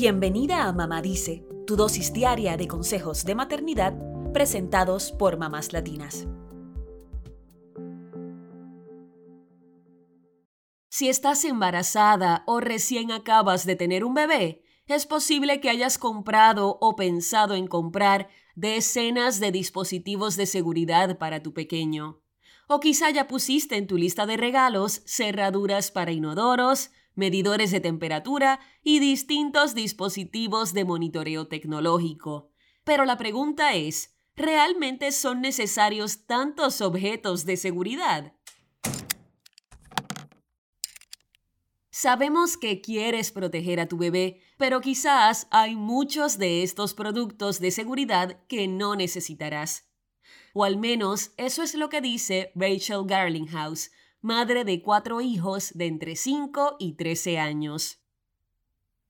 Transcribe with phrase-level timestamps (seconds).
[0.00, 3.94] Bienvenida a Mamá Dice, tu dosis diaria de consejos de maternidad
[4.32, 6.28] presentados por mamás latinas.
[10.88, 16.78] Si estás embarazada o recién acabas de tener un bebé, es posible que hayas comprado
[16.80, 22.22] o pensado en comprar decenas de dispositivos de seguridad para tu pequeño.
[22.68, 28.60] O quizá ya pusiste en tu lista de regalos cerraduras para inodoros, medidores de temperatura
[28.82, 32.50] y distintos dispositivos de monitoreo tecnológico.
[32.84, 38.32] Pero la pregunta es, ¿realmente son necesarios tantos objetos de seguridad?
[41.90, 47.72] Sabemos que quieres proteger a tu bebé, pero quizás hay muchos de estos productos de
[47.72, 49.90] seguridad que no necesitarás.
[50.54, 55.86] O al menos eso es lo que dice Rachel Garlinghouse, madre de cuatro hijos de
[55.86, 58.00] entre 5 y 13 años.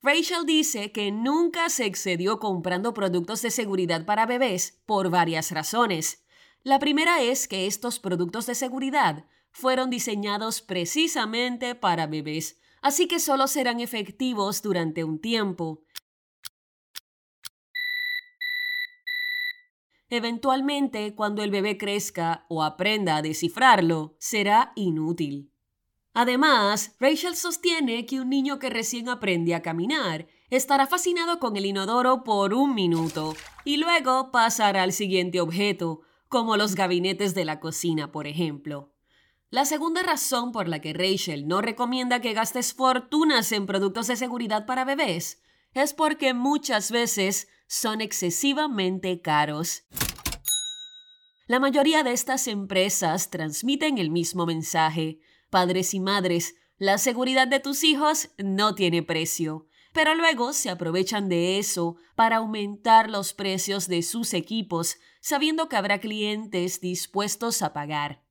[0.02, 6.24] Rachel dice que nunca se excedió comprando productos de seguridad para bebés por varias razones.
[6.62, 13.18] La primera es que estos productos de seguridad fueron diseñados precisamente para bebés, así que
[13.18, 15.84] solo serán efectivos durante un tiempo.
[20.10, 25.52] Eventualmente, cuando el bebé crezca o aprenda a descifrarlo, será inútil.
[26.14, 31.66] Además, Rachel sostiene que un niño que recién aprende a caminar estará fascinado con el
[31.66, 37.60] inodoro por un minuto y luego pasará al siguiente objeto, como los gabinetes de la
[37.60, 38.92] cocina, por ejemplo.
[39.50, 44.16] La segunda razón por la que Rachel no recomienda que gastes fortunas en productos de
[44.16, 45.42] seguridad para bebés
[45.74, 49.84] es porque muchas veces son excesivamente caros.
[51.46, 55.20] La mayoría de estas empresas transmiten el mismo mensaje.
[55.50, 59.66] Padres y madres, la seguridad de tus hijos no tiene precio.
[59.94, 65.76] Pero luego se aprovechan de eso para aumentar los precios de sus equipos, sabiendo que
[65.76, 68.27] habrá clientes dispuestos a pagar.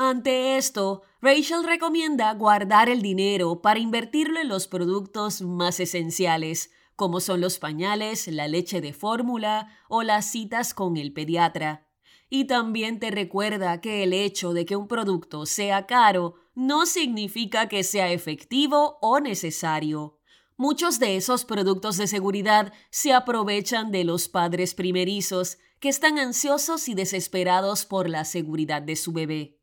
[0.00, 7.18] Ante esto, Rachel recomienda guardar el dinero para invertirlo en los productos más esenciales, como
[7.18, 11.88] son los pañales, la leche de fórmula o las citas con el pediatra.
[12.30, 17.68] Y también te recuerda que el hecho de que un producto sea caro no significa
[17.68, 20.20] que sea efectivo o necesario.
[20.56, 26.88] Muchos de esos productos de seguridad se aprovechan de los padres primerizos que están ansiosos
[26.88, 29.57] y desesperados por la seguridad de su bebé.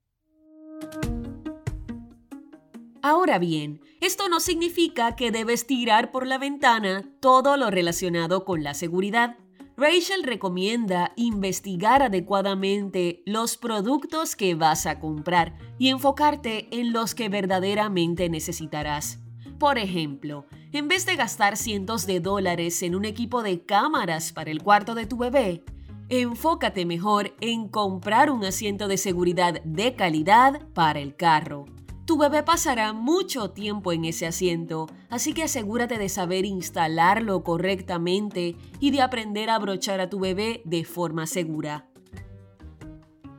[3.08, 8.64] Ahora bien, esto no significa que debes tirar por la ventana todo lo relacionado con
[8.64, 9.38] la seguridad.
[9.78, 17.30] Rachel recomienda investigar adecuadamente los productos que vas a comprar y enfocarte en los que
[17.30, 19.20] verdaderamente necesitarás.
[19.60, 24.50] Por ejemplo, en vez de gastar cientos de dólares en un equipo de cámaras para
[24.50, 25.64] el cuarto de tu bebé,
[26.10, 31.68] enfócate mejor en comprar un asiento de seguridad de calidad para el carro.
[32.06, 38.56] Tu bebé pasará mucho tiempo en ese asiento, así que asegúrate de saber instalarlo correctamente
[38.80, 41.90] y de aprender a abrochar a tu bebé de forma segura.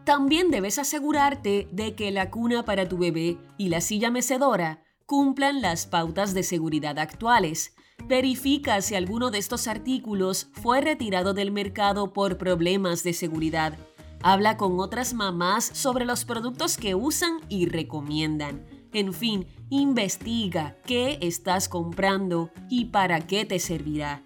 [0.04, 5.62] También debes asegurarte de que la cuna para tu bebé y la silla mecedora cumplan
[5.62, 7.74] las pautas de seguridad actuales.
[8.04, 13.78] Verifica si alguno de estos artículos fue retirado del mercado por problemas de seguridad
[14.22, 18.66] Habla con otras mamás sobre los productos que usan y recomiendan.
[18.92, 24.22] En fin, investiga qué estás comprando y para qué te servirá.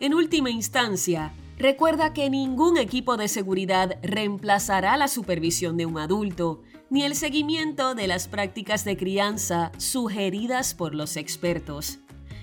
[0.00, 6.62] En última instancia, recuerda que ningún equipo de seguridad reemplazará la supervisión de un adulto,
[6.90, 11.98] ni el seguimiento de las prácticas de crianza sugeridas por los expertos.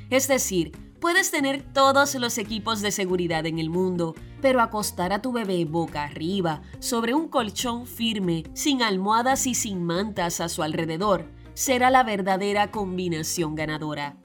[0.09, 0.71] Es decir,
[1.03, 5.65] Puedes tener todos los equipos de seguridad en el mundo, pero acostar a tu bebé
[5.65, 11.25] boca arriba, sobre un colchón firme, sin almohadas y sin mantas a su alrededor,
[11.55, 14.15] será la verdadera combinación ganadora.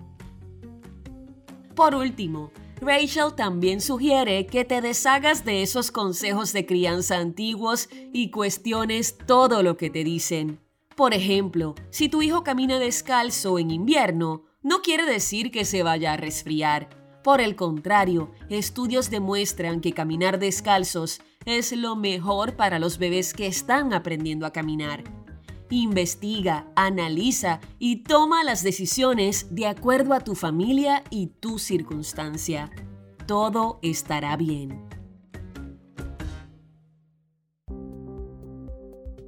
[1.75, 8.31] Por último, Rachel también sugiere que te deshagas de esos consejos de crianza antiguos y
[8.31, 10.61] cuestiones todo lo que te dicen.
[10.95, 16.13] Por ejemplo, si tu hijo camina descalzo en invierno, no quiere decir que se vaya
[16.13, 16.89] a resfriar.
[17.23, 23.47] Por el contrario, estudios demuestran que caminar descalzos es lo mejor para los bebés que
[23.47, 25.05] están aprendiendo a caminar.
[25.71, 32.71] Investiga, analiza y toma las decisiones de acuerdo a tu familia y tu circunstancia.
[33.27, 34.89] Todo estará bien.